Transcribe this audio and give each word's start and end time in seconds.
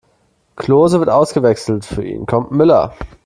Klose 0.55 0.97
wird 0.99 1.11
ausgewechselt, 1.11 1.85
für 1.85 2.03
ihn 2.03 2.25
kommt 2.25 2.49
Müller. 2.49 2.95